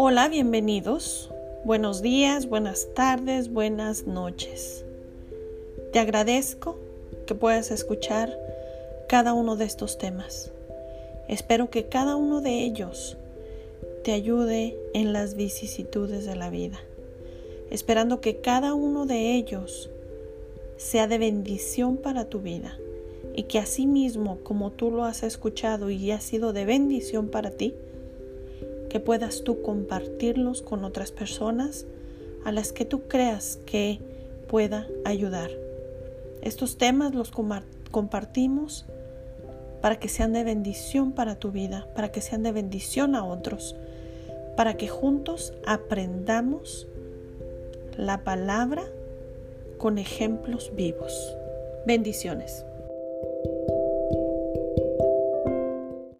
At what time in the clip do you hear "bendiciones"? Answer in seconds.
51.86-52.64